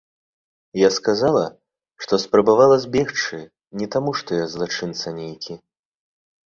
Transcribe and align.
Я 0.79 0.89
сказала, 0.95 1.43
што 2.05 2.13
спрабавала 2.25 2.75
збегчы 2.87 3.37
не 3.83 3.87
таму 3.97 4.19
што 4.23 4.31
я 4.43 4.53
злачынца 4.57 5.19
нейкі. 5.21 5.53